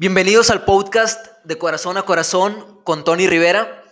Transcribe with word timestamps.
Bienvenidos 0.00 0.50
al 0.50 0.64
podcast 0.64 1.26
de 1.42 1.58
Corazón 1.58 1.96
a 1.96 2.04
Corazón 2.04 2.78
con 2.84 3.02
Tony 3.02 3.26
Rivera. 3.26 3.82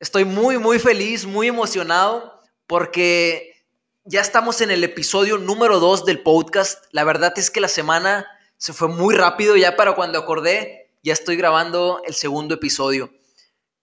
Estoy 0.00 0.24
muy, 0.24 0.56
muy 0.56 0.78
feliz, 0.78 1.26
muy 1.26 1.48
emocionado 1.48 2.40
porque 2.66 3.66
ya 4.06 4.22
estamos 4.22 4.62
en 4.62 4.70
el 4.70 4.82
episodio 4.84 5.36
número 5.36 5.80
2 5.80 6.06
del 6.06 6.22
podcast. 6.22 6.86
La 6.92 7.04
verdad 7.04 7.34
es 7.36 7.50
que 7.50 7.60
la 7.60 7.68
semana 7.68 8.26
se 8.56 8.72
fue 8.72 8.88
muy 8.88 9.14
rápido, 9.14 9.54
ya 9.54 9.76
para 9.76 9.94
cuando 9.94 10.18
acordé, 10.18 10.90
ya 11.02 11.12
estoy 11.12 11.36
grabando 11.36 12.00
el 12.06 12.14
segundo 12.14 12.54
episodio. 12.54 13.12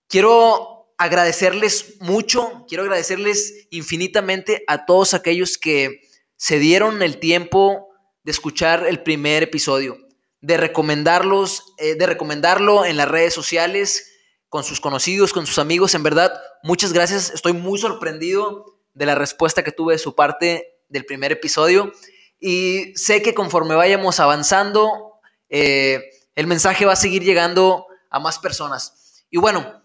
Quiero 0.07 0.91
agradecerles 0.97 1.97
mucho, 2.01 2.65
quiero 2.67 2.85
agradecerles 2.85 3.67
infinitamente 3.69 4.63
a 4.65 4.87
todos 4.87 5.13
aquellos 5.13 5.59
que 5.59 6.01
se 6.37 6.57
dieron 6.57 7.03
el 7.03 7.19
tiempo 7.19 7.89
de 8.23 8.31
escuchar 8.31 8.87
el 8.87 9.03
primer 9.03 9.43
episodio 9.43 9.99
de 10.41 10.57
recomendarlos, 10.57 11.73
eh, 11.77 11.95
de 11.95 12.05
recomendarlo 12.05 12.83
en 12.85 12.97
las 12.97 13.07
redes 13.07 13.33
sociales, 13.33 14.07
con 14.49 14.63
sus 14.63 14.81
conocidos, 14.81 15.31
con 15.31 15.45
sus 15.45 15.59
amigos. 15.59 15.95
En 15.95 16.03
verdad, 16.03 16.33
muchas 16.63 16.91
gracias. 16.91 17.29
Estoy 17.29 17.53
muy 17.53 17.79
sorprendido 17.79 18.65
de 18.93 19.05
la 19.05 19.15
respuesta 19.15 19.63
que 19.63 19.71
tuve 19.71 19.93
de 19.93 19.99
su 19.99 20.13
parte 20.13 20.81
del 20.89 21.05
primer 21.05 21.31
episodio. 21.31 21.93
Y 22.37 22.93
sé 22.95 23.21
que 23.21 23.33
conforme 23.33 23.75
vayamos 23.75 24.19
avanzando, 24.19 25.21
eh, 25.47 26.03
el 26.35 26.47
mensaje 26.47 26.85
va 26.85 26.93
a 26.93 26.97
seguir 26.97 27.23
llegando 27.23 27.87
a 28.09 28.19
más 28.19 28.39
personas. 28.39 29.25
Y 29.29 29.37
bueno, 29.37 29.83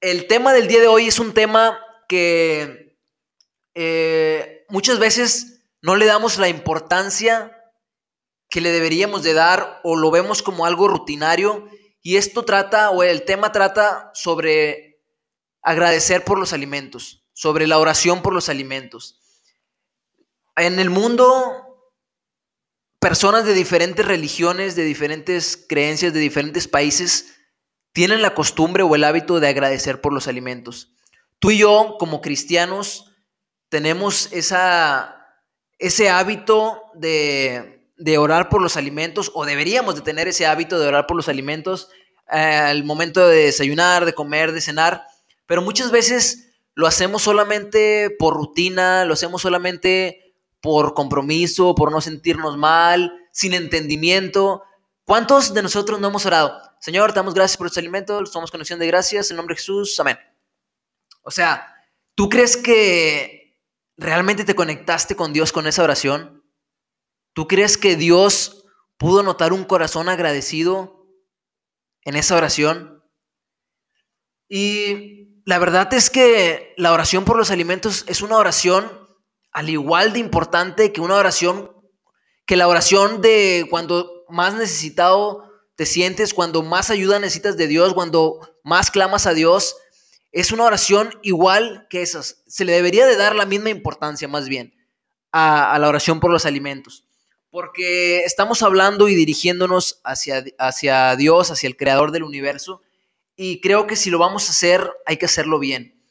el 0.00 0.26
tema 0.26 0.52
del 0.52 0.68
día 0.68 0.80
de 0.80 0.88
hoy 0.88 1.06
es 1.06 1.18
un 1.18 1.32
tema 1.32 1.80
que 2.08 2.98
eh, 3.74 4.66
muchas 4.68 4.98
veces 4.98 5.62
no 5.80 5.96
le 5.96 6.04
damos 6.04 6.36
la 6.38 6.48
importancia 6.48 7.63
que 8.54 8.60
le 8.60 8.70
deberíamos 8.70 9.24
de 9.24 9.34
dar 9.34 9.80
o 9.82 9.96
lo 9.96 10.12
vemos 10.12 10.40
como 10.40 10.64
algo 10.64 10.86
rutinario. 10.86 11.68
Y 12.02 12.18
esto 12.18 12.44
trata, 12.44 12.90
o 12.90 13.02
el 13.02 13.24
tema 13.24 13.50
trata 13.50 14.12
sobre 14.14 15.02
agradecer 15.60 16.22
por 16.22 16.38
los 16.38 16.52
alimentos, 16.52 17.26
sobre 17.32 17.66
la 17.66 17.80
oración 17.80 18.22
por 18.22 18.32
los 18.32 18.48
alimentos. 18.48 19.18
En 20.54 20.78
el 20.78 20.88
mundo, 20.88 21.90
personas 23.00 23.44
de 23.44 23.54
diferentes 23.54 24.06
religiones, 24.06 24.76
de 24.76 24.84
diferentes 24.84 25.56
creencias, 25.68 26.14
de 26.14 26.20
diferentes 26.20 26.68
países, 26.68 27.34
tienen 27.92 28.22
la 28.22 28.34
costumbre 28.34 28.84
o 28.84 28.94
el 28.94 29.02
hábito 29.02 29.40
de 29.40 29.48
agradecer 29.48 30.00
por 30.00 30.12
los 30.12 30.28
alimentos. 30.28 30.94
Tú 31.40 31.50
y 31.50 31.58
yo, 31.58 31.96
como 31.98 32.20
cristianos, 32.20 33.10
tenemos 33.68 34.28
esa, 34.30 35.42
ese 35.80 36.08
hábito 36.08 36.80
de, 36.94 37.73
de 37.96 38.18
orar 38.18 38.48
por 38.48 38.60
los 38.60 38.76
alimentos 38.76 39.30
o 39.34 39.44
deberíamos 39.44 39.94
de 39.94 40.00
tener 40.00 40.28
ese 40.28 40.46
hábito 40.46 40.78
de 40.78 40.86
orar 40.86 41.06
por 41.06 41.16
los 41.16 41.28
alimentos 41.28 41.88
eh, 42.32 42.38
al 42.38 42.84
momento 42.84 43.26
de 43.26 43.44
desayunar, 43.44 44.04
de 44.04 44.14
comer, 44.14 44.52
de 44.52 44.60
cenar, 44.60 45.06
pero 45.46 45.62
muchas 45.62 45.90
veces 45.90 46.54
lo 46.74 46.86
hacemos 46.86 47.22
solamente 47.22 48.10
por 48.18 48.34
rutina, 48.34 49.04
lo 49.04 49.14
hacemos 49.14 49.42
solamente 49.42 50.34
por 50.60 50.94
compromiso, 50.94 51.74
por 51.74 51.92
no 51.92 52.00
sentirnos 52.00 52.56
mal, 52.56 53.12
sin 53.32 53.54
entendimiento. 53.54 54.62
¿Cuántos 55.04 55.52
de 55.52 55.62
nosotros 55.62 56.00
no 56.00 56.08
hemos 56.08 56.24
orado? 56.26 56.58
Señor, 56.80 57.12
te 57.12 57.18
damos 57.18 57.34
gracias 57.34 57.56
por 57.58 57.66
los 57.66 57.78
alimentos, 57.78 58.32
somos 58.32 58.50
conexión 58.50 58.78
de 58.78 58.86
gracias, 58.86 59.30
en 59.30 59.36
nombre 59.36 59.54
de 59.54 59.60
Jesús, 59.60 59.98
amén. 60.00 60.18
O 61.22 61.30
sea, 61.30 61.66
¿tú 62.14 62.28
crees 62.28 62.56
que 62.56 63.58
realmente 63.96 64.44
te 64.44 64.54
conectaste 64.54 65.14
con 65.14 65.32
Dios 65.32 65.52
con 65.52 65.66
esa 65.66 65.82
oración? 65.82 66.33
¿Tú 67.34 67.48
crees 67.48 67.76
que 67.76 67.96
Dios 67.96 68.64
pudo 68.96 69.24
notar 69.24 69.52
un 69.52 69.64
corazón 69.64 70.08
agradecido 70.08 71.08
en 72.02 72.14
esa 72.14 72.36
oración? 72.36 73.02
Y 74.48 75.42
la 75.44 75.58
verdad 75.58 75.92
es 75.94 76.10
que 76.10 76.74
la 76.76 76.92
oración 76.92 77.24
por 77.24 77.36
los 77.36 77.50
alimentos 77.50 78.04
es 78.06 78.22
una 78.22 78.36
oración 78.36 78.88
al 79.50 79.68
igual 79.68 80.12
de 80.12 80.20
importante 80.20 80.92
que 80.92 81.00
una 81.00 81.16
oración, 81.16 81.72
que 82.46 82.56
la 82.56 82.68
oración 82.68 83.20
de 83.20 83.66
cuando 83.68 84.24
más 84.28 84.54
necesitado 84.54 85.50
te 85.74 85.86
sientes, 85.86 86.34
cuando 86.34 86.62
más 86.62 86.88
ayuda 86.90 87.18
necesitas 87.18 87.56
de 87.56 87.66
Dios, 87.66 87.94
cuando 87.94 88.58
más 88.62 88.92
clamas 88.92 89.26
a 89.26 89.34
Dios. 89.34 89.76
Es 90.30 90.52
una 90.52 90.64
oración 90.64 91.18
igual 91.22 91.88
que 91.90 92.02
esas. 92.02 92.44
Se 92.46 92.64
le 92.64 92.72
debería 92.72 93.06
de 93.06 93.16
dar 93.16 93.34
la 93.34 93.44
misma 93.44 93.70
importancia 93.70 94.28
más 94.28 94.48
bien 94.48 94.72
a, 95.32 95.72
a 95.72 95.78
la 95.80 95.88
oración 95.88 96.20
por 96.20 96.30
los 96.30 96.46
alimentos 96.46 97.08
porque 97.54 98.24
estamos 98.24 98.64
hablando 98.64 99.06
y 99.06 99.14
dirigiéndonos 99.14 100.00
hacia, 100.02 100.44
hacia 100.58 101.14
Dios, 101.14 101.52
hacia 101.52 101.68
el 101.68 101.76
creador 101.76 102.10
del 102.10 102.24
universo, 102.24 102.82
y 103.36 103.60
creo 103.60 103.86
que 103.86 103.94
si 103.94 104.10
lo 104.10 104.18
vamos 104.18 104.48
a 104.48 104.50
hacer, 104.50 104.90
hay 105.06 105.18
que 105.18 105.26
hacerlo 105.26 105.60
bien. 105.60 106.02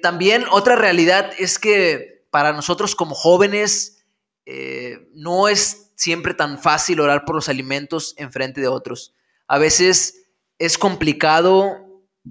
también 0.00 0.44
otra 0.52 0.76
realidad 0.76 1.32
es 1.40 1.58
que 1.58 2.24
para 2.30 2.52
nosotros 2.52 2.94
como 2.94 3.16
jóvenes 3.16 4.04
eh, 4.46 5.08
no 5.12 5.48
es 5.48 5.90
siempre 5.96 6.34
tan 6.34 6.56
fácil 6.60 7.00
orar 7.00 7.24
por 7.24 7.34
los 7.34 7.48
alimentos 7.48 8.14
en 8.16 8.30
frente 8.30 8.60
de 8.60 8.68
otros. 8.68 9.14
A 9.48 9.58
veces 9.58 10.22
es 10.56 10.78
complicado 10.78 11.78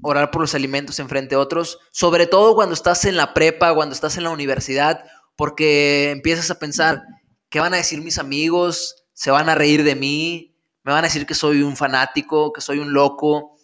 orar 0.01 0.31
por 0.31 0.39
los 0.39 0.55
alimentos 0.55 0.97
en 0.99 1.09
frente 1.09 1.35
de 1.35 1.41
otros, 1.41 1.79
sobre 1.91 2.25
todo 2.25 2.55
cuando 2.55 2.73
estás 2.73 3.03
en 3.03 3.17
la 3.17 3.33
prepa, 3.33 3.75
cuando 3.75 3.93
estás 3.93 4.15
en 4.15 4.23
la 4.23 4.29
universidad, 4.29 5.03
porque 5.35 6.11
empiezas 6.11 6.49
a 6.51 6.57
pensar, 6.57 7.03
¿Qué 7.51 7.59
van 7.59 7.73
a 7.73 7.77
decir 7.77 8.01
mis 8.01 8.17
amigos? 8.17 9.03
¿Se 9.11 9.29
van 9.29 9.49
a 9.49 9.55
reír 9.55 9.83
de 9.83 9.95
mí? 9.95 10.55
¿Me 10.83 10.93
van 10.93 11.03
a 11.03 11.07
decir 11.07 11.25
que 11.25 11.33
soy 11.33 11.61
un 11.61 11.75
fanático, 11.75 12.53
que 12.53 12.61
soy 12.61 12.79
un 12.79 12.93
loco? 12.93 13.57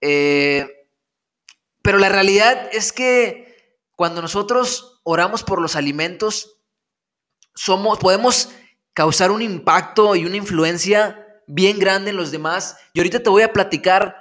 Eh, 0.00 0.66
pero 1.80 1.98
la 1.98 2.08
realidad 2.08 2.68
es 2.72 2.92
que 2.92 3.78
cuando 3.94 4.20
nosotros 4.20 5.00
oramos 5.04 5.44
por 5.44 5.62
los 5.62 5.76
alimentos, 5.76 6.58
somos, 7.54 8.00
podemos 8.00 8.48
causar 8.92 9.30
un 9.30 9.40
impacto 9.40 10.16
y 10.16 10.26
una 10.26 10.36
influencia 10.36 11.24
bien 11.46 11.78
grande 11.78 12.10
en 12.10 12.16
los 12.16 12.32
demás. 12.32 12.76
Y 12.92 12.98
ahorita 12.98 13.22
te 13.22 13.30
voy 13.30 13.42
a 13.42 13.52
platicar 13.52 14.16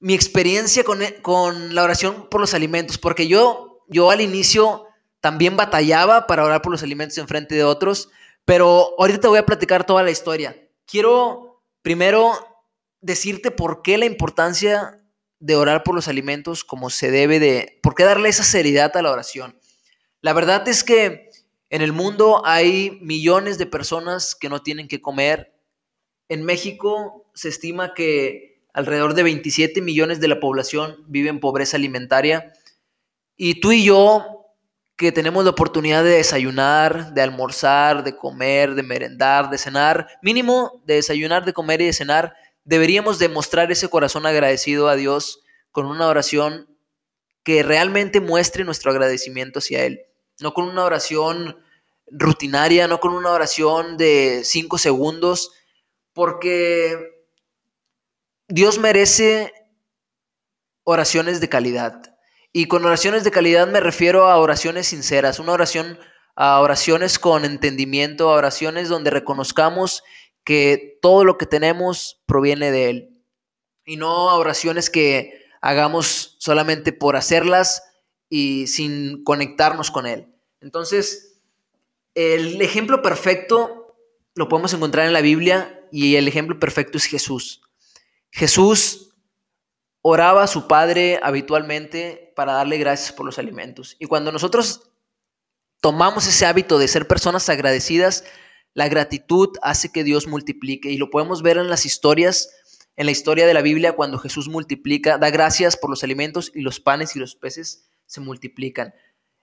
mi 0.00 0.14
experiencia 0.14 0.84
con, 0.84 1.00
con 1.20 1.74
la 1.74 1.82
oración 1.82 2.30
por 2.30 2.40
los 2.40 2.54
alimentos, 2.54 2.96
porque 2.96 3.28
yo, 3.28 3.84
yo 3.88 4.10
al 4.10 4.22
inicio 4.22 4.86
también 5.20 5.54
batallaba 5.54 6.26
para 6.26 6.44
orar 6.44 6.62
por 6.62 6.72
los 6.72 6.82
alimentos 6.82 7.18
en 7.18 7.28
frente 7.28 7.54
de 7.54 7.64
otros, 7.64 8.08
pero 8.48 8.94
ahorita 8.96 9.20
te 9.20 9.28
voy 9.28 9.36
a 9.36 9.44
platicar 9.44 9.84
toda 9.84 10.02
la 10.02 10.10
historia. 10.10 10.56
Quiero 10.86 11.62
primero 11.82 12.32
decirte 13.02 13.50
por 13.50 13.82
qué 13.82 13.98
la 13.98 14.06
importancia 14.06 15.04
de 15.38 15.54
orar 15.54 15.82
por 15.82 15.94
los 15.94 16.08
alimentos 16.08 16.64
como 16.64 16.88
se 16.88 17.10
debe 17.10 17.40
de, 17.40 17.78
por 17.82 17.94
qué 17.94 18.04
darle 18.04 18.30
esa 18.30 18.44
seriedad 18.44 18.96
a 18.96 19.02
la 19.02 19.12
oración. 19.12 19.60
La 20.22 20.32
verdad 20.32 20.66
es 20.66 20.82
que 20.82 21.28
en 21.68 21.82
el 21.82 21.92
mundo 21.92 22.40
hay 22.46 22.98
millones 23.02 23.58
de 23.58 23.66
personas 23.66 24.34
que 24.34 24.48
no 24.48 24.62
tienen 24.62 24.88
que 24.88 25.02
comer. 25.02 25.54
En 26.30 26.42
México 26.42 27.30
se 27.34 27.50
estima 27.50 27.92
que 27.92 28.64
alrededor 28.72 29.12
de 29.12 29.24
27 29.24 29.82
millones 29.82 30.20
de 30.20 30.28
la 30.28 30.40
población 30.40 31.04
vive 31.06 31.28
en 31.28 31.40
pobreza 31.40 31.76
alimentaria. 31.76 32.54
Y 33.36 33.60
tú 33.60 33.72
y 33.72 33.84
yo 33.84 34.37
que 34.98 35.12
tenemos 35.12 35.44
la 35.44 35.50
oportunidad 35.50 36.02
de 36.02 36.10
desayunar, 36.10 37.14
de 37.14 37.22
almorzar, 37.22 38.02
de 38.02 38.16
comer, 38.16 38.74
de 38.74 38.82
merendar, 38.82 39.48
de 39.48 39.56
cenar, 39.56 40.08
mínimo 40.22 40.82
de 40.86 40.94
desayunar, 40.94 41.44
de 41.44 41.52
comer 41.52 41.80
y 41.80 41.86
de 41.86 41.92
cenar, 41.92 42.34
deberíamos 42.64 43.20
demostrar 43.20 43.70
ese 43.70 43.88
corazón 43.88 44.26
agradecido 44.26 44.88
a 44.88 44.96
Dios 44.96 45.40
con 45.70 45.86
una 45.86 46.08
oración 46.08 46.68
que 47.44 47.62
realmente 47.62 48.20
muestre 48.20 48.64
nuestro 48.64 48.90
agradecimiento 48.90 49.60
hacia 49.60 49.84
Él, 49.84 50.00
no 50.40 50.52
con 50.52 50.64
una 50.64 50.84
oración 50.84 51.56
rutinaria, 52.08 52.88
no 52.88 52.98
con 52.98 53.14
una 53.14 53.30
oración 53.30 53.98
de 53.98 54.42
cinco 54.42 54.78
segundos, 54.78 55.52
porque 56.12 57.24
Dios 58.48 58.78
merece 58.78 59.52
oraciones 60.82 61.40
de 61.40 61.48
calidad. 61.48 62.17
Y 62.58 62.66
con 62.66 62.84
oraciones 62.84 63.22
de 63.22 63.30
calidad 63.30 63.68
me 63.68 63.78
refiero 63.78 64.26
a 64.26 64.36
oraciones 64.36 64.88
sinceras, 64.88 65.38
una 65.38 65.52
oración, 65.52 65.96
a 66.34 66.58
oraciones 66.58 67.20
con 67.20 67.44
entendimiento, 67.44 68.30
a 68.30 68.34
oraciones 68.34 68.88
donde 68.88 69.10
reconozcamos 69.10 70.02
que 70.42 70.98
todo 71.00 71.22
lo 71.22 71.38
que 71.38 71.46
tenemos 71.46 72.20
proviene 72.26 72.72
de 72.72 72.90
Él. 72.90 73.22
Y 73.84 73.96
no 73.96 74.28
a 74.28 74.34
oraciones 74.34 74.90
que 74.90 75.44
hagamos 75.60 76.34
solamente 76.40 76.92
por 76.92 77.14
hacerlas 77.14 77.80
y 78.28 78.66
sin 78.66 79.22
conectarnos 79.22 79.92
con 79.92 80.08
Él. 80.08 80.26
Entonces, 80.60 81.40
el 82.16 82.60
ejemplo 82.60 83.02
perfecto 83.02 83.94
lo 84.34 84.48
podemos 84.48 84.72
encontrar 84.72 85.06
en 85.06 85.12
la 85.12 85.20
Biblia 85.20 85.86
y 85.92 86.16
el 86.16 86.26
ejemplo 86.26 86.58
perfecto 86.58 86.98
es 86.98 87.04
Jesús. 87.04 87.62
Jesús 88.32 89.07
oraba 90.10 90.42
a 90.44 90.46
su 90.46 90.66
padre 90.66 91.20
habitualmente 91.22 92.32
para 92.34 92.54
darle 92.54 92.78
gracias 92.78 93.12
por 93.12 93.26
los 93.26 93.38
alimentos. 93.38 93.94
Y 93.98 94.06
cuando 94.06 94.32
nosotros 94.32 94.90
tomamos 95.82 96.26
ese 96.26 96.46
hábito 96.46 96.78
de 96.78 96.88
ser 96.88 97.06
personas 97.06 97.48
agradecidas, 97.50 98.24
La 98.78 98.88
gratitud 98.88 99.56
hace 99.60 99.90
que 99.90 100.04
Dios 100.04 100.28
multiplique 100.28 100.88
y 100.88 100.98
lo 100.98 101.10
podemos 101.10 101.42
ver 101.42 101.58
en 101.58 101.68
las 101.68 101.84
historias, 101.84 102.48
en 102.94 103.06
la 103.06 103.12
historia 103.12 103.44
de 103.44 103.52
la 103.52 103.60
Biblia, 103.60 103.96
cuando 103.96 104.18
Jesús 104.18 104.48
multiplica, 104.48 105.18
da 105.18 105.30
gracias 105.30 105.76
por 105.76 105.90
los 105.90 106.04
alimentos 106.04 106.52
y 106.54 106.60
los 106.60 106.78
panes 106.78 107.16
y 107.16 107.18
los 107.18 107.34
peces 107.34 107.88
se 108.06 108.20
multiplican. 108.20 108.94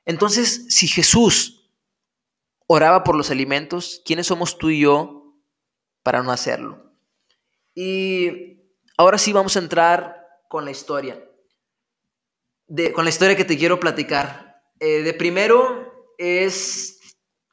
Entonces, 0.06 0.68
si 0.70 0.88
Jesús 0.88 1.70
oraba 2.68 3.04
por 3.04 3.16
los 3.16 3.30
alimentos, 3.30 4.02
¿quiénes 4.06 4.28
somos 4.28 4.58
tú 4.58 4.70
y 4.70 4.80
yo 4.80 5.36
para 6.02 6.24
no 6.24 6.32
hacerlo? 6.32 6.94
Y 7.74 8.62
ahora 8.98 9.18
sí 9.18 9.34
vamos 9.34 9.58
a 9.58 9.60
entrar 9.60 10.25
con 10.56 10.64
la 10.64 10.72
historia. 10.72 11.22
De, 12.66 12.94
con 12.94 13.04
la 13.04 13.10
historia 13.10 13.36
que 13.36 13.44
te 13.44 13.58
quiero 13.58 13.78
platicar. 13.78 14.62
Eh, 14.80 15.04
de 15.04 15.14
primero, 15.14 16.14
es 16.18 16.98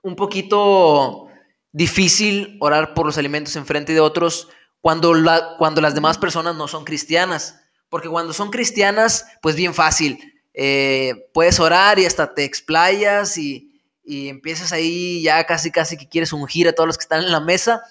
un 0.05 0.15
poquito 0.15 1.27
difícil 1.73 2.59
orar 2.61 2.95
por 2.95 3.05
los 3.05 3.19
alimentos 3.19 3.57
en 3.57 3.67
frente 3.67 3.93
de 3.93 3.99
otros 3.99 4.51
cuando, 4.81 5.15
cuando 5.59 5.81
las 5.81 5.97
demás 5.97 6.17
personas 6.17 6.55
no 6.55 6.69
son 6.69 6.85
cristianas. 6.85 7.61
Porque 7.89 8.09
cuando 8.09 8.33
son 8.33 8.53
cristianas, 8.53 9.27
pues 9.43 9.57
bien 9.57 9.75
fácil. 9.75 10.21
Eh, 10.55 11.29
puedes 11.35 11.59
orar 11.59 11.99
y 11.99 12.07
hasta 12.07 12.33
te 12.33 12.45
explayas 12.45 13.37
y, 13.37 13.83
y, 14.05 14.29
empiezas 14.29 14.73
ahí 14.73 15.25
ya 15.25 15.43
casi 15.43 15.73
casi 15.73 15.97
que 15.97 16.09
quieres 16.09 16.33
ungir 16.33 16.69
a 16.69 16.73
todos 16.73 16.87
los 16.87 16.99
que 16.99 17.03
están 17.03 17.25
en 17.25 17.33
la 17.33 17.41
mesa. 17.41 17.83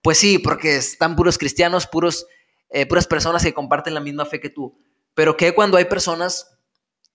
Pues 0.00 0.18
sí, 0.18 0.38
porque 0.38 0.76
están 0.76 1.16
puros 1.16 1.38
cristianos, 1.38 1.88
puros, 1.88 2.24
eh, 2.70 2.86
puras 2.86 3.06
personas 3.06 3.42
que 3.42 3.54
comparten 3.54 3.94
la 3.94 4.00
misma 4.00 4.26
fe 4.26 4.40
que 4.40 4.50
tú. 4.50 4.78
Pero 5.14 5.36
¿qué 5.36 5.52
cuando 5.52 5.76
hay 5.76 5.86
personas 5.86 6.58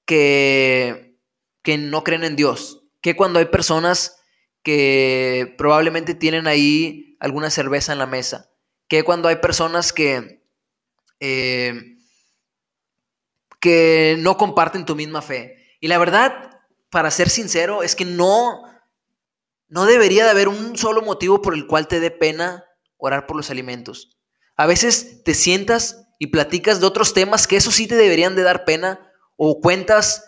que, 0.06 1.18
que 1.62 1.78
no 1.78 2.04
creen 2.04 2.24
en 2.24 2.36
Dios? 2.36 2.84
¿Qué 3.02 3.16
cuando 3.16 3.40
hay 3.40 3.46
personas 3.46 4.22
que 4.66 5.54
probablemente 5.60 6.16
tienen 6.16 6.48
ahí 6.48 7.16
alguna 7.19 7.52
cerveza 7.52 7.94
en 7.94 8.00
la 8.00 8.07
mesa. 8.07 8.50
Que 8.88 9.04
cuando 9.04 9.30
hay 9.30 9.36
personas 9.36 9.94
que, 9.94 10.44
eh, 11.19 11.98
que 13.60 14.18
no 14.19 14.38
comparten 14.38 14.86
tu 14.86 14.96
misma 14.96 15.22
fe. 15.22 15.56
Y 15.80 15.88
la 15.88 16.00
verdad, 16.00 16.62
para 16.90 17.12
ser 17.12 17.30
sincero, 17.30 17.84
es 17.84 17.96
que 17.96 18.06
no, 18.06 18.63
no 19.68 19.86
debería 19.86 20.24
de 20.24 20.31
haber 20.31 20.48
un 20.48 20.75
solo 20.75 21.04
motivo 21.04 21.44
por 21.44 21.54
el 21.54 21.68
cual 21.68 21.88
te 21.88 22.00
dé 22.00 22.10
pena 22.10 22.66
orar 22.98 23.28
por 23.28 23.38
los 23.38 23.52
alimentos. 23.52 24.18
A 24.56 24.66
veces 24.66 25.24
te 25.24 25.34
sientas 25.34 26.07
y 26.19 26.28
platicas 26.28 26.80
de 26.80 26.88
otros 26.88 27.13
temas 27.13 27.48
que 27.48 27.57
eso 27.57 27.72
sí 27.72 27.88
te 27.88 27.96
deberían 27.96 28.36
de 28.36 28.44
dar 28.44 28.66
pena, 28.66 29.12
o 29.38 29.60
cuentas 29.60 30.24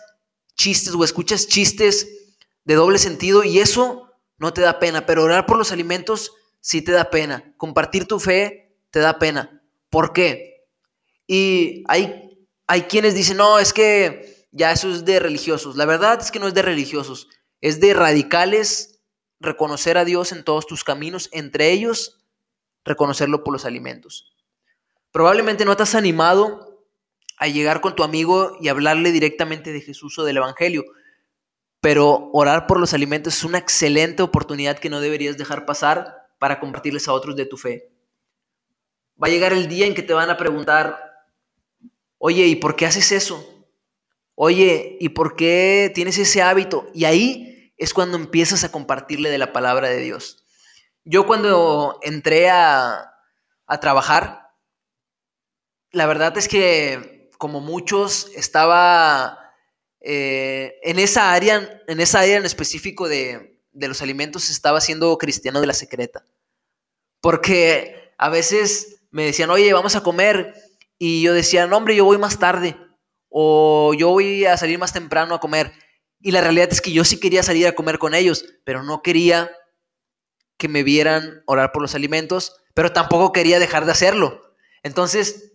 chistes 0.54 0.94
o 0.94 1.04
escuchas 1.04 1.46
chistes 1.46 2.08
de 2.64 2.74
doble 2.74 2.98
sentido 2.98 3.44
y 3.44 3.60
eso 3.60 4.12
no 4.36 4.52
te 4.52 4.60
da 4.60 4.78
pena, 4.78 5.06
pero 5.06 5.24
orar 5.24 5.46
por 5.46 5.56
los 5.56 5.72
alimentos 5.72 6.32
sí 6.60 6.82
te 6.82 6.92
da 6.92 7.10
pena. 7.10 7.54
Compartir 7.56 8.06
tu 8.06 8.20
fe 8.20 8.76
te 8.90 9.00
da 9.00 9.18
pena. 9.18 9.62
¿Por 9.88 10.12
qué? 10.12 10.66
Y 11.26 11.84
hay, 11.88 12.46
hay 12.66 12.82
quienes 12.82 13.14
dicen, 13.14 13.38
no, 13.38 13.58
es 13.58 13.72
que 13.72 14.46
ya 14.52 14.72
eso 14.72 14.90
es 14.90 15.04
de 15.04 15.20
religiosos. 15.20 15.76
La 15.76 15.86
verdad 15.86 16.20
es 16.20 16.30
que 16.30 16.38
no 16.38 16.48
es 16.48 16.54
de 16.54 16.62
religiosos, 16.62 17.28
es 17.60 17.80
de 17.80 17.94
radicales 17.94 19.00
reconocer 19.40 19.96
a 19.96 20.04
Dios 20.04 20.32
en 20.32 20.44
todos 20.44 20.66
tus 20.66 20.84
caminos, 20.84 21.28
entre 21.32 21.70
ellos 21.70 22.17
reconocerlo 22.88 23.44
por 23.44 23.52
los 23.52 23.64
alimentos. 23.64 24.34
Probablemente 25.12 25.64
no 25.64 25.72
has 25.72 25.94
animado 25.94 26.84
a 27.38 27.46
llegar 27.46 27.80
con 27.80 27.94
tu 27.94 28.02
amigo 28.02 28.56
y 28.60 28.68
hablarle 28.68 29.12
directamente 29.12 29.72
de 29.72 29.80
Jesús 29.80 30.18
o 30.18 30.24
del 30.24 30.38
Evangelio, 30.38 30.84
pero 31.80 32.30
orar 32.32 32.66
por 32.66 32.80
los 32.80 32.94
alimentos 32.94 33.36
es 33.36 33.44
una 33.44 33.58
excelente 33.58 34.22
oportunidad 34.22 34.78
que 34.78 34.90
no 34.90 35.00
deberías 35.00 35.38
dejar 35.38 35.64
pasar 35.64 36.26
para 36.38 36.58
compartirles 36.58 37.06
a 37.08 37.12
otros 37.12 37.36
de 37.36 37.46
tu 37.46 37.56
fe. 37.56 37.92
Va 39.22 39.28
a 39.28 39.30
llegar 39.30 39.52
el 39.52 39.68
día 39.68 39.86
en 39.86 39.94
que 39.94 40.02
te 40.02 40.12
van 40.12 40.30
a 40.30 40.36
preguntar, 40.36 41.00
oye, 42.18 42.46
¿y 42.46 42.56
por 42.56 42.76
qué 42.76 42.86
haces 42.86 43.12
eso? 43.12 43.66
Oye, 44.34 44.96
¿y 45.00 45.08
por 45.10 45.36
qué 45.36 45.90
tienes 45.94 46.18
ese 46.18 46.42
hábito? 46.42 46.88
Y 46.94 47.04
ahí 47.04 47.72
es 47.76 47.94
cuando 47.94 48.16
empiezas 48.16 48.64
a 48.64 48.72
compartirle 48.72 49.30
de 49.30 49.38
la 49.38 49.52
palabra 49.52 49.88
de 49.88 49.98
Dios. 49.98 50.44
Yo 51.04 51.26
cuando 51.26 51.98
entré 52.02 52.50
a, 52.50 53.14
a 53.66 53.80
trabajar, 53.80 54.50
la 55.92 56.06
verdad 56.06 56.36
es 56.36 56.48
que 56.48 57.30
como 57.38 57.60
muchos 57.60 58.30
estaba 58.34 59.38
eh, 60.00 60.78
en, 60.82 60.98
esa 60.98 61.32
área, 61.32 61.82
en 61.86 62.00
esa 62.00 62.20
área 62.20 62.36
en 62.36 62.44
específico 62.44 63.08
de, 63.08 63.60
de 63.72 63.88
los 63.88 64.02
alimentos 64.02 64.50
estaba 64.50 64.80
siendo 64.80 65.16
cristiano 65.18 65.60
de 65.60 65.66
la 65.66 65.72
secreta. 65.72 66.24
Porque 67.20 68.12
a 68.18 68.28
veces 68.28 69.02
me 69.10 69.24
decían, 69.24 69.50
oye, 69.50 69.72
vamos 69.72 69.96
a 69.96 70.02
comer. 70.02 70.54
Y 70.98 71.22
yo 71.22 71.32
decía, 71.32 71.66
no, 71.66 71.76
hombre, 71.76 71.96
yo 71.96 72.04
voy 72.04 72.18
más 72.18 72.38
tarde. 72.38 72.76
O 73.28 73.94
yo 73.96 74.08
voy 74.08 74.44
a 74.44 74.56
salir 74.56 74.78
más 74.78 74.92
temprano 74.92 75.34
a 75.34 75.40
comer. 75.40 75.72
Y 76.20 76.32
la 76.32 76.40
realidad 76.40 76.68
es 76.70 76.80
que 76.80 76.92
yo 76.92 77.04
sí 77.04 77.20
quería 77.20 77.42
salir 77.42 77.66
a 77.66 77.74
comer 77.74 77.98
con 77.98 78.14
ellos, 78.14 78.44
pero 78.64 78.82
no 78.82 79.02
quería 79.02 79.50
que 80.58 80.68
me 80.68 80.82
vieran 80.82 81.42
orar 81.46 81.72
por 81.72 81.80
los 81.80 81.94
alimentos, 81.94 82.60
pero 82.74 82.92
tampoco 82.92 83.32
quería 83.32 83.58
dejar 83.58 83.86
de 83.86 83.92
hacerlo. 83.92 84.54
Entonces, 84.82 85.54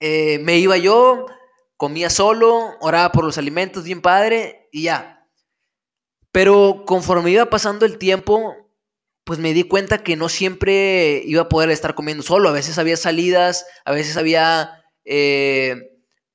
eh, 0.00 0.38
me 0.38 0.58
iba 0.58 0.76
yo, 0.78 1.26
comía 1.76 2.08
solo, 2.08 2.76
oraba 2.80 3.12
por 3.12 3.24
los 3.24 3.38
alimentos, 3.38 3.84
bien 3.84 4.00
padre, 4.00 4.68
y 4.72 4.84
ya. 4.84 5.28
Pero 6.32 6.84
conforme 6.86 7.30
iba 7.30 7.50
pasando 7.50 7.84
el 7.84 7.98
tiempo, 7.98 8.54
pues 9.24 9.38
me 9.38 9.52
di 9.52 9.64
cuenta 9.64 10.02
que 10.02 10.16
no 10.16 10.28
siempre 10.28 11.22
iba 11.26 11.42
a 11.42 11.48
poder 11.48 11.70
estar 11.70 11.94
comiendo 11.94 12.22
solo. 12.22 12.48
A 12.48 12.52
veces 12.52 12.78
había 12.78 12.96
salidas, 12.96 13.66
a 13.84 13.92
veces 13.92 14.16
había 14.16 14.82
eh, 15.04 15.76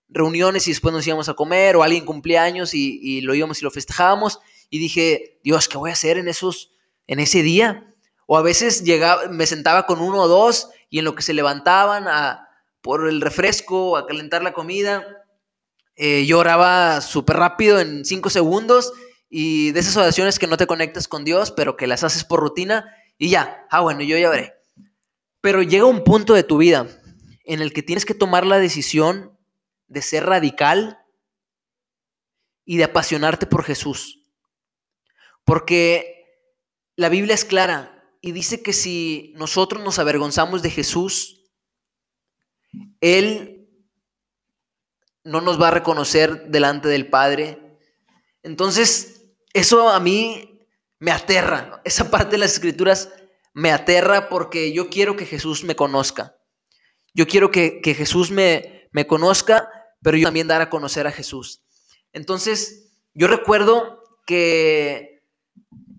reuniones 0.07 0.67
y 0.67 0.71
después 0.71 0.93
nos 0.93 1.05
íbamos 1.05 1.29
a 1.29 1.33
comer, 1.33 1.75
o 1.75 1.83
alguien 1.83 2.05
cumplía 2.05 2.43
años 2.43 2.73
y, 2.73 3.21
lo 3.21 3.35
íbamos 3.35 3.61
y 3.61 3.63
lo 3.63 3.71
festejábamos. 3.71 4.39
Y 4.69 4.79
dije, 4.79 5.39
Dios, 5.43 5.67
¿qué 5.67 5.77
voy 5.77 5.89
a 5.89 5.93
hacer 5.93 6.17
en, 6.17 6.27
esos, 6.27 6.71
en 7.07 7.19
ese 7.19 7.43
día? 7.43 7.93
O 8.27 8.37
a 8.37 8.41
veces 8.41 8.83
llegaba, 8.83 9.27
me 9.27 9.45
sentaba 9.45 9.85
con 9.85 10.01
uno 10.01 10.21
o 10.21 10.27
dos 10.27 10.69
y 10.89 10.99
en 10.99 11.05
lo 11.05 11.15
que 11.15 11.23
se 11.23 11.33
levantaban 11.33 12.07
a, 12.07 12.49
por 12.81 13.07
el 13.07 13.21
refresco, 13.21 13.97
a 13.97 14.07
calentar 14.07 14.43
la 14.43 14.53
comida, 14.53 15.25
eh, 15.95 16.25
yo 16.25 16.39
oraba 16.39 16.99
súper 17.01 17.37
rápido 17.37 17.79
en 17.79 18.03
cinco 18.03 18.29
segundos 18.29 18.91
y 19.29 19.71
de 19.71 19.79
esas 19.79 19.95
oraciones 19.97 20.39
que 20.39 20.47
no 20.47 20.57
te 20.57 20.67
conectas 20.67 21.07
con 21.07 21.23
Dios, 21.23 21.51
pero 21.51 21.77
que 21.77 21.87
las 21.87 22.03
haces 22.03 22.23
por 22.23 22.41
rutina 22.41 22.93
y 23.17 23.29
ya, 23.29 23.65
ah, 23.69 23.81
bueno, 23.81 24.01
yo 24.01 24.17
ya 24.17 24.29
veré. 24.29 24.53
Pero 25.41 25.61
llega 25.61 25.85
un 25.85 26.03
punto 26.03 26.33
de 26.33 26.43
tu 26.43 26.57
vida 26.57 26.87
en 27.45 27.61
el 27.61 27.71
que 27.71 27.83
tienes 27.83 28.05
que 28.05 28.13
tomar 28.13 28.45
la 28.45 28.59
decisión 28.59 29.37
de 29.87 30.01
ser 30.01 30.25
radical 30.25 30.99
y 32.65 32.77
de 32.77 32.83
apasionarte 32.85 33.45
por 33.45 33.63
Jesús. 33.63 34.19
Porque 35.45 36.14
la 36.95 37.09
Biblia 37.09 37.35
es 37.35 37.45
clara 37.45 37.91
y 38.21 38.31
dice 38.31 38.63
que 38.63 38.73
si 38.73 39.33
nosotros 39.35 39.83
nos 39.83 39.99
avergonzamos 39.99 40.61
de 40.61 40.71
Jesús, 40.71 41.43
Él 43.01 43.69
no 45.23 45.41
nos 45.41 45.61
va 45.61 45.69
a 45.69 45.71
reconocer 45.71 46.47
delante 46.47 46.87
del 46.87 47.09
Padre. 47.09 47.77
Entonces, 48.43 49.25
eso 49.53 49.89
a 49.89 49.99
mí 49.99 50.67
me 50.99 51.11
aterra. 51.11 51.81
Esa 51.83 52.09
parte 52.09 52.31
de 52.31 52.37
las 52.37 52.53
escrituras 52.53 53.11
me 53.53 53.71
aterra 53.71 54.29
porque 54.29 54.73
yo 54.73 54.89
quiero 54.89 55.15
que 55.15 55.25
Jesús 55.25 55.63
me 55.63 55.75
conozca. 55.75 56.37
Yo 57.13 57.27
quiero 57.27 57.51
que, 57.51 57.81
Jesús 57.83 58.31
me, 58.31 58.89
me 58.91 59.07
conozca, 59.07 59.69
pero 60.01 60.17
yo 60.17 60.27
también 60.27 60.47
dar 60.47 60.61
a 60.61 60.69
conocer 60.69 61.07
a 61.07 61.11
Jesús. 61.11 61.63
Entonces, 62.11 62.91
yo 63.13 63.27
recuerdo 63.27 64.03
que 64.25 65.14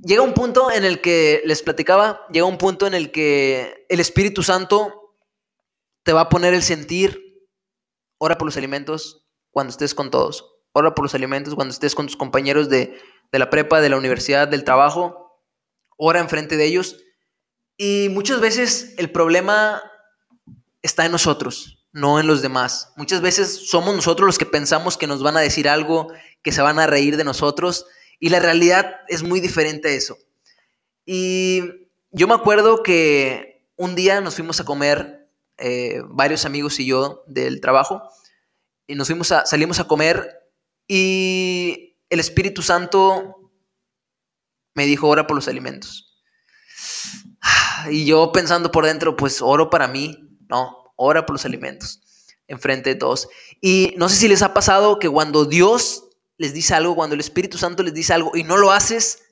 llega 0.07 0.23
un 0.23 0.33
punto 0.33 0.71
en 0.71 0.85
el 0.85 1.01
que 1.01 1.43
les 1.45 1.63
platicaba, 1.63 2.27
llega 2.33 2.47
un 2.47 2.59
punto 2.59 2.87
en 2.87 2.95
el 2.95 3.11
que 3.11 3.87
el 3.89 4.01
Espíritu 4.01 4.43
Santo 4.43 5.15
te 6.03 6.13
va 6.13 6.23
a 6.23 6.29
poner 6.29 6.55
el 6.55 6.63
sentir, 6.63 7.27
Ora 8.19 8.39
por 8.39 8.47
los 8.47 8.57
alimentos 8.57 9.27
cuando 9.51 9.71
estés 9.71 9.95
con 9.95 10.11
todos. 10.11 10.55
Ora 10.73 10.95
por 10.95 11.05
los 11.05 11.15
alimentos 11.15 11.55
cuando 11.55 11.73
estés 11.73 11.95
con 11.95 12.07
tus 12.07 12.17
compañeros 12.17 12.69
de, 12.69 12.99
la 13.33 13.51
prepa, 13.51 13.81
de 13.81 13.91
la 13.91 13.99
universidad, 13.99 14.49
del 14.49 14.65
trabajo. 14.65 15.43
Ora 15.97 16.21
enfrente 16.21 16.57
de 16.57 16.65
ellos. 16.65 16.97
Y 17.77 18.09
muchas 18.11 18.41
veces 18.41 18.95
el 18.97 19.11
problema 19.11 19.83
está 20.81 21.05
en 21.05 21.13
nosotros, 21.13 21.87
no 21.93 22.19
en 22.19 22.27
los 22.27 22.41
demás. 22.41 22.93
Muchas 22.97 23.21
veces 23.21 23.69
somos 23.69 23.95
nosotros 23.95 24.27
los 24.27 24.39
que 24.39 24.47
pensamos 24.47 24.97
que 24.97 25.07
nos 25.07 25.23
van 25.23 25.37
a 25.37 25.41
decir 25.41 25.69
algo, 25.69 26.09
que 26.43 26.53
se 26.53 26.63
van 26.63 26.79
a 26.79 26.87
reír 26.87 27.19
de 27.19 27.25
nosotros. 27.25 27.87
Y 28.19 28.31
la 28.31 28.41
realidad 28.41 29.01
es 29.09 29.23
muy 29.23 29.41
diferente 29.41 29.89
a 29.89 29.93
eso. 29.93 30.17
Y 31.05 31.63
yo 32.11 32.27
me 32.27 32.35
acuerdo 32.35 32.83
que 32.83 33.67
un 33.77 33.95
día 33.95 34.21
nos 34.21 34.35
fuimos 34.35 34.61
a 34.61 34.65
comer 34.65 35.29
eh, 35.59 36.03
varios 36.09 36.45
amigos 36.45 36.79
y 36.81 36.87
yo 36.87 37.25
del 37.27 37.61
trabajo, 37.61 38.03
y 38.87 38.95
nos 38.95 39.09
fuimos 39.09 39.33
a, 39.33 39.47
salimos 39.47 39.81
a 39.81 39.89
comer 39.89 40.51
y 40.87 41.97
el 42.09 42.21
Espíritu 42.21 42.63
Santo 42.63 43.51
me 44.75 44.87
dijo, 44.87 45.09
ora 45.09 45.27
por 45.27 45.35
los 45.35 45.49
alimentos. 45.49 46.23
Y 47.91 48.05
yo 48.05 48.33
pensando 48.33 48.71
por 48.71 48.85
dentro, 48.85 49.17
pues 49.17 49.41
oro 49.41 49.71
para 49.71 49.89
mí, 49.89 50.29
no, 50.49 50.93
ora 50.97 51.25
por 51.25 51.35
los 51.35 51.45
alimentos, 51.45 52.01
enfrente 52.47 52.91
de 52.91 52.97
todos. 52.97 53.29
Y 53.61 53.95
no 53.97 54.09
sé 54.09 54.17
si 54.17 54.29
les 54.29 54.43
ha 54.43 54.55
pasado 54.55 54.99
que 54.99 55.09
cuando 55.09 55.45
Dios 55.45 56.06
les 56.39 56.53
dice 56.53 56.75
algo, 56.75 56.95
cuando 56.95 57.15
el 57.15 57.21
Espíritu 57.21 57.59
Santo 57.59 57.83
les 57.83 57.95
dice 57.95 58.13
algo 58.13 58.33
y 58.35 58.45
no 58.45 58.57
lo 58.57 58.73
haces 58.73 59.25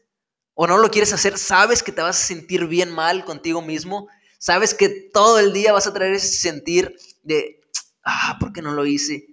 o 0.55 0.67
no 0.67 0.79
lo 0.79 0.91
quieres 0.91 1.13
hacer, 1.13 1.39
sabes 1.39 1.83
que 1.83 1.93
te 1.93 2.03
vas 2.03 2.21
a 2.21 2.27
sentir 2.27 2.67
bien 2.67 2.91
mal 2.91 3.25
contigo 3.25 3.61
mismo, 3.61 4.09
sabes 4.39 4.75
que 4.75 4.89
todo 4.89 5.39
el 5.39 5.53
día 5.53 5.73
vas 5.73 5.87
a 5.87 5.93
traer 5.93 6.15
ese 6.15 6.29
sentir 6.29 6.97
de, 7.23 7.61
ah, 8.05 8.37
¿por 8.41 8.53
qué 8.53 8.63
no 8.63 8.73
lo 8.73 8.87
hice? 8.87 9.27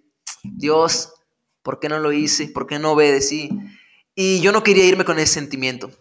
Dios, 0.44 1.13
¿por 1.62 1.80
qué 1.80 1.90
no 1.90 2.00
lo 2.00 2.12
hice? 2.12 2.48
¿Por 2.48 2.68
qué 2.68 2.80
no 2.80 2.94
obedecí? 2.94 3.50
Y 4.16 4.42
yo 4.42 4.51
no 4.51 4.63
quería 4.63 4.86
irme 4.86 5.06
con 5.06 5.20
ese 5.20 5.34
sentimiento. 5.34 5.92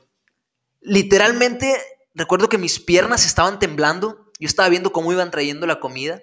Literalmente, 0.80 1.76
recuerdo 2.14 2.48
que 2.48 2.58
mis 2.58 2.80
piernas 2.80 3.26
estaban 3.26 3.58
temblando, 3.58 4.30
yo 4.38 4.46
estaba 4.46 4.68
viendo 4.68 4.92
cómo 4.92 5.12
iban 5.12 5.30
trayendo 5.30 5.66
la 5.66 5.80
comida, 5.80 6.22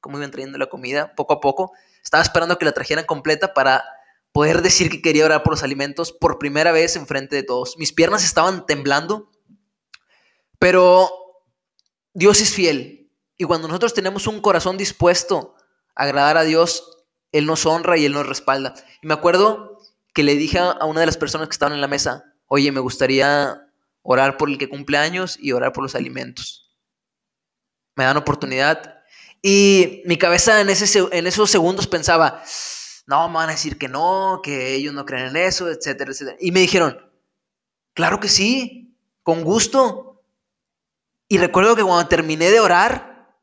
cómo 0.00 0.16
iban 0.16 0.30
trayendo 0.30 0.58
la 0.58 0.66
comida 0.66 1.14
poco 1.14 1.34
a 1.34 1.40
poco, 1.40 1.72
estaba 2.02 2.22
esperando 2.22 2.58
que 2.58 2.64
la 2.64 2.72
trajeran 2.72 3.04
completa 3.04 3.52
para 3.52 3.84
poder 4.32 4.62
decir 4.62 4.90
que 4.90 5.02
quería 5.02 5.24
orar 5.24 5.42
por 5.42 5.54
los 5.54 5.62
alimentos 5.62 6.12
por 6.12 6.38
primera 6.38 6.72
vez 6.72 6.96
en 6.96 7.06
frente 7.06 7.36
de 7.36 7.42
todos. 7.42 7.76
Mis 7.78 7.92
piernas 7.92 8.24
estaban 8.24 8.66
temblando, 8.66 9.30
pero 10.58 11.10
Dios 12.12 12.40
es 12.40 12.54
fiel. 12.54 13.10
Y 13.36 13.44
cuando 13.44 13.68
nosotros 13.68 13.94
tenemos 13.94 14.26
un 14.26 14.40
corazón 14.40 14.76
dispuesto 14.76 15.54
a 15.94 16.04
agradar 16.04 16.36
a 16.36 16.44
Dios, 16.44 17.04
Él 17.32 17.46
nos 17.46 17.66
honra 17.66 17.96
y 17.96 18.04
Él 18.04 18.12
nos 18.12 18.26
respalda. 18.26 18.74
Y 19.02 19.06
me 19.06 19.14
acuerdo 19.14 19.78
que 20.14 20.22
le 20.22 20.34
dije 20.34 20.58
a 20.58 20.84
una 20.84 21.00
de 21.00 21.06
las 21.06 21.16
personas 21.16 21.48
que 21.48 21.52
estaban 21.52 21.74
en 21.74 21.80
la 21.80 21.86
mesa, 21.86 22.24
oye, 22.46 22.72
me 22.72 22.80
gustaría 22.80 23.62
orar 24.02 24.36
por 24.36 24.48
el 24.48 24.58
que 24.58 24.68
cumple 24.68 24.98
años 24.98 25.38
y 25.40 25.52
orar 25.52 25.72
por 25.72 25.84
los 25.84 25.94
alimentos. 25.94 26.76
Me 27.94 28.04
dan 28.04 28.16
oportunidad. 28.16 29.02
Y 29.42 30.02
mi 30.06 30.16
cabeza 30.16 30.60
en 30.60 30.68
esos 30.68 31.50
segundos 31.50 31.86
pensaba, 31.86 32.42
no, 33.08 33.26
me 33.28 33.36
van 33.36 33.48
a 33.48 33.52
decir 33.52 33.78
que 33.78 33.88
no, 33.88 34.40
que 34.42 34.74
ellos 34.74 34.92
no 34.92 35.06
creen 35.06 35.28
en 35.28 35.36
eso, 35.36 35.66
etcétera, 35.70 36.10
etcétera. 36.10 36.36
Y 36.40 36.52
me 36.52 36.60
dijeron, 36.60 37.10
claro 37.94 38.20
que 38.20 38.28
sí, 38.28 38.94
con 39.22 39.44
gusto. 39.44 40.22
Y 41.26 41.38
recuerdo 41.38 41.74
que 41.74 41.82
cuando 41.82 42.06
terminé 42.06 42.50
de 42.50 42.60
orar, 42.60 43.34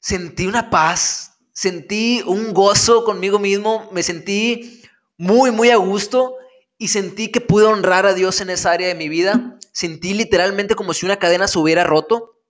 sentí 0.00 0.48
una 0.48 0.68
paz, 0.68 1.38
sentí 1.52 2.24
un 2.26 2.52
gozo 2.52 3.04
conmigo 3.04 3.38
mismo, 3.38 3.88
me 3.92 4.02
sentí 4.02 4.82
muy, 5.16 5.52
muy 5.52 5.70
a 5.70 5.76
gusto 5.76 6.34
y 6.76 6.88
sentí 6.88 7.30
que 7.30 7.40
pude 7.40 7.66
honrar 7.66 8.04
a 8.04 8.14
Dios 8.14 8.40
en 8.40 8.50
esa 8.50 8.72
área 8.72 8.88
de 8.88 8.96
mi 8.96 9.08
vida. 9.08 9.60
Sentí 9.72 10.12
literalmente 10.12 10.74
como 10.74 10.92
si 10.92 11.06
una 11.06 11.20
cadena 11.20 11.46
se 11.46 11.60
hubiera 11.60 11.84
roto 11.84 12.42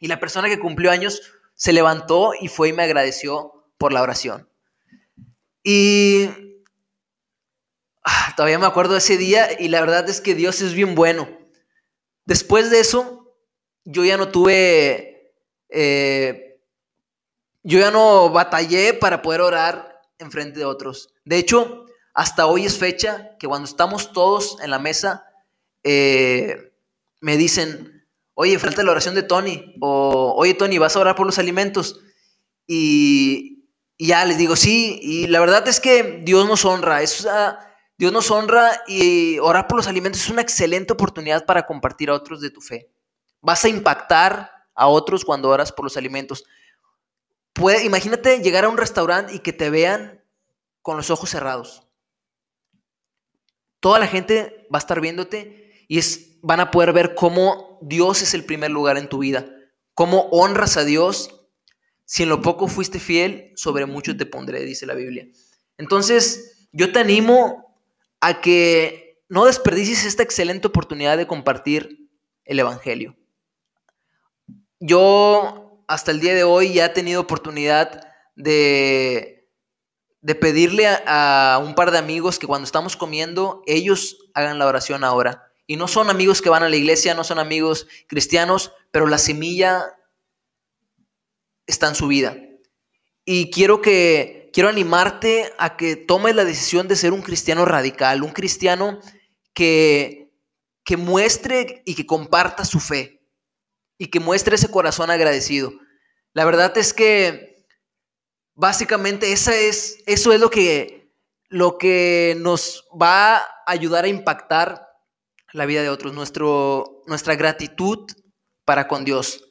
y 0.00 0.08
la 0.08 0.18
persona 0.18 0.48
que 0.48 0.58
cumplió 0.58 0.90
años 0.90 1.22
se 1.54 1.72
levantó 1.72 2.32
y 2.40 2.48
fue 2.48 2.70
y 2.70 2.72
me 2.72 2.82
agradeció 2.82 3.52
por 3.78 3.92
la 3.92 4.02
oración. 4.02 4.49
Y 5.62 6.28
ah, 8.04 8.32
todavía 8.36 8.58
me 8.58 8.66
acuerdo 8.66 8.92
de 8.92 8.98
ese 8.98 9.16
día 9.16 9.60
y 9.60 9.68
la 9.68 9.80
verdad 9.80 10.08
es 10.08 10.20
que 10.20 10.34
Dios 10.34 10.60
es 10.62 10.74
bien 10.74 10.94
bueno. 10.94 11.28
Después 12.24 12.70
de 12.70 12.80
eso, 12.80 13.34
yo 13.84 14.04
ya 14.04 14.16
no 14.16 14.28
tuve, 14.28 15.34
eh, 15.68 16.60
yo 17.62 17.78
ya 17.78 17.90
no 17.90 18.30
batallé 18.30 18.94
para 18.94 19.22
poder 19.22 19.40
orar 19.40 20.00
en 20.18 20.30
frente 20.30 20.58
de 20.58 20.64
otros. 20.64 21.12
De 21.24 21.36
hecho, 21.38 21.86
hasta 22.14 22.46
hoy 22.46 22.66
es 22.66 22.78
fecha 22.78 23.36
que 23.38 23.46
cuando 23.46 23.68
estamos 23.68 24.12
todos 24.12 24.58
en 24.62 24.70
la 24.70 24.78
mesa, 24.78 25.26
eh, 25.82 26.72
me 27.20 27.36
dicen, 27.36 28.06
oye, 28.34 28.58
falta 28.58 28.82
la 28.82 28.92
oración 28.92 29.14
de 29.14 29.22
Tony, 29.22 29.74
o 29.80 30.34
oye, 30.36 30.54
Tony, 30.54 30.78
¿vas 30.78 30.96
a 30.96 31.00
orar 31.00 31.16
por 31.16 31.26
los 31.26 31.38
alimentos? 31.38 32.00
Y, 32.66 33.59
y 34.00 34.06
ya 34.06 34.24
les 34.24 34.38
digo, 34.38 34.56
sí, 34.56 34.98
y 35.02 35.26
la 35.26 35.40
verdad 35.40 35.68
es 35.68 35.78
que 35.78 36.22
Dios 36.24 36.48
nos 36.48 36.64
honra, 36.64 37.02
es, 37.02 37.28
Dios 37.98 38.10
nos 38.10 38.30
honra 38.30 38.80
y 38.86 39.38
orar 39.40 39.66
por 39.66 39.76
los 39.76 39.88
alimentos 39.88 40.22
es 40.22 40.30
una 40.30 40.40
excelente 40.40 40.94
oportunidad 40.94 41.44
para 41.44 41.66
compartir 41.66 42.08
a 42.08 42.14
otros 42.14 42.40
de 42.40 42.48
tu 42.48 42.62
fe. 42.62 42.90
Vas 43.42 43.62
a 43.62 43.68
impactar 43.68 44.50
a 44.74 44.86
otros 44.86 45.22
cuando 45.22 45.50
oras 45.50 45.70
por 45.70 45.84
los 45.84 45.98
alimentos. 45.98 46.46
Puede, 47.52 47.84
imagínate 47.84 48.38
llegar 48.38 48.64
a 48.64 48.70
un 48.70 48.78
restaurante 48.78 49.34
y 49.34 49.40
que 49.40 49.52
te 49.52 49.68
vean 49.68 50.24
con 50.80 50.96
los 50.96 51.10
ojos 51.10 51.28
cerrados. 51.28 51.86
Toda 53.80 53.98
la 53.98 54.06
gente 54.06 54.66
va 54.74 54.78
a 54.78 54.84
estar 54.84 55.02
viéndote 55.02 55.74
y 55.88 55.98
es, 55.98 56.38
van 56.40 56.60
a 56.60 56.70
poder 56.70 56.94
ver 56.94 57.14
cómo 57.14 57.78
Dios 57.82 58.22
es 58.22 58.32
el 58.32 58.46
primer 58.46 58.70
lugar 58.70 58.96
en 58.96 59.10
tu 59.10 59.18
vida, 59.18 59.44
cómo 59.92 60.20
honras 60.30 60.78
a 60.78 60.84
Dios 60.84 61.39
si 62.10 62.24
en 62.24 62.28
lo 62.28 62.42
poco 62.42 62.66
fuiste 62.66 62.98
fiel, 62.98 63.52
sobre 63.54 63.86
mucho 63.86 64.16
te 64.16 64.26
pondré, 64.26 64.64
dice 64.64 64.84
la 64.84 64.94
Biblia. 64.94 65.28
Entonces, 65.78 66.66
yo 66.72 66.90
te 66.90 66.98
animo 66.98 67.80
a 68.20 68.40
que 68.40 69.22
no 69.28 69.44
desperdicies 69.44 70.04
esta 70.04 70.24
excelente 70.24 70.66
oportunidad 70.66 71.16
de 71.16 71.28
compartir 71.28 72.10
el 72.44 72.58
Evangelio. 72.58 73.16
Yo 74.80 75.84
hasta 75.86 76.10
el 76.10 76.18
día 76.18 76.34
de 76.34 76.42
hoy 76.42 76.72
ya 76.72 76.86
he 76.86 76.88
tenido 76.88 77.20
oportunidad 77.20 78.08
de, 78.34 79.48
de 80.20 80.34
pedirle 80.34 80.88
a, 80.88 81.54
a 81.54 81.58
un 81.58 81.76
par 81.76 81.92
de 81.92 81.98
amigos 81.98 82.40
que 82.40 82.48
cuando 82.48 82.64
estamos 82.64 82.96
comiendo, 82.96 83.62
ellos 83.66 84.18
hagan 84.34 84.58
la 84.58 84.66
oración 84.66 85.04
ahora. 85.04 85.52
Y 85.64 85.76
no 85.76 85.86
son 85.86 86.10
amigos 86.10 86.42
que 86.42 86.50
van 86.50 86.64
a 86.64 86.68
la 86.68 86.74
iglesia, 86.74 87.14
no 87.14 87.22
son 87.22 87.38
amigos 87.38 87.86
cristianos, 88.08 88.72
pero 88.90 89.06
la 89.06 89.18
semilla 89.18 89.94
está 91.66 91.88
en 91.88 91.94
su 91.94 92.06
vida. 92.06 92.36
Y 93.24 93.50
quiero 93.50 93.80
que 93.80 94.50
quiero 94.52 94.68
animarte 94.68 95.52
a 95.58 95.76
que 95.76 95.96
tomes 95.96 96.34
la 96.34 96.44
decisión 96.44 96.88
de 96.88 96.96
ser 96.96 97.12
un 97.12 97.22
cristiano 97.22 97.64
radical, 97.64 98.22
un 98.22 98.32
cristiano 98.32 99.00
que 99.54 100.20
que 100.84 100.96
muestre 100.96 101.82
y 101.84 101.94
que 101.94 102.06
comparta 102.06 102.64
su 102.64 102.80
fe 102.80 103.22
y 103.98 104.08
que 104.08 104.20
muestre 104.20 104.56
ese 104.56 104.70
corazón 104.70 105.10
agradecido. 105.10 105.72
La 106.32 106.44
verdad 106.44 106.76
es 106.76 106.94
que 106.94 107.64
básicamente 108.54 109.32
esa 109.32 109.54
es, 109.54 110.02
eso 110.06 110.32
es 110.32 110.40
lo 110.40 110.50
que, 110.50 111.14
lo 111.48 111.78
que 111.78 112.36
nos 112.38 112.88
va 112.90 113.36
a 113.36 113.46
ayudar 113.66 114.04
a 114.04 114.08
impactar 114.08 114.88
la 115.52 115.66
vida 115.66 115.82
de 115.82 115.90
otros, 115.90 116.14
nuestro, 116.14 117.02
nuestra 117.06 117.34
gratitud 117.36 118.10
para 118.64 118.88
con 118.88 119.04
Dios. 119.04 119.49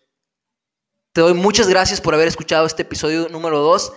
Te 1.12 1.22
doy 1.22 1.34
muchas 1.34 1.68
gracias 1.68 2.02
por 2.02 2.14
haber 2.14 2.28
escuchado 2.28 2.68
este 2.68 2.84
episodio 2.84 3.30
número 3.30 3.62
2. 3.62 3.94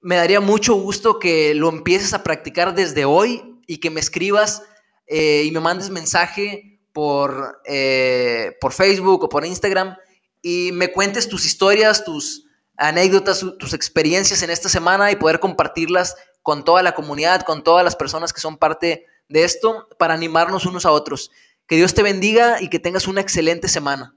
Me 0.00 0.14
daría 0.14 0.40
mucho 0.40 0.74
gusto 0.74 1.18
que 1.18 1.56
lo 1.56 1.68
empieces 1.68 2.14
a 2.14 2.22
practicar 2.22 2.72
desde 2.72 3.04
hoy 3.04 3.60
y 3.66 3.78
que 3.78 3.90
me 3.90 3.98
escribas 3.98 4.62
eh, 5.08 5.42
y 5.44 5.50
me 5.50 5.58
mandes 5.58 5.90
mensaje 5.90 6.80
por, 6.92 7.60
eh, 7.64 8.56
por 8.60 8.72
Facebook 8.72 9.24
o 9.24 9.28
por 9.28 9.44
Instagram 9.44 9.96
y 10.40 10.70
me 10.72 10.92
cuentes 10.92 11.28
tus 11.28 11.44
historias, 11.44 12.04
tus 12.04 12.46
anécdotas, 12.76 13.44
tus 13.58 13.74
experiencias 13.74 14.44
en 14.44 14.50
esta 14.50 14.68
semana 14.68 15.10
y 15.10 15.16
poder 15.16 15.40
compartirlas 15.40 16.14
con 16.42 16.64
toda 16.64 16.84
la 16.84 16.94
comunidad, 16.94 17.42
con 17.42 17.64
todas 17.64 17.84
las 17.84 17.96
personas 17.96 18.32
que 18.32 18.40
son 18.40 18.56
parte 18.56 19.06
de 19.28 19.42
esto 19.42 19.88
para 19.98 20.14
animarnos 20.14 20.64
unos 20.64 20.86
a 20.86 20.92
otros. 20.92 21.32
Que 21.66 21.74
Dios 21.74 21.92
te 21.92 22.04
bendiga 22.04 22.62
y 22.62 22.68
que 22.68 22.78
tengas 22.78 23.08
una 23.08 23.20
excelente 23.20 23.66
semana. 23.66 24.16